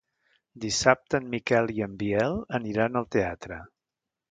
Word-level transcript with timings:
Dissabte 0.63 1.19
en 1.23 1.27
Miquel 1.33 1.69
i 1.75 1.85
en 1.87 1.93
Biel 2.01 2.41
aniran 2.61 3.01
al 3.03 3.09
teatre. 3.19 3.63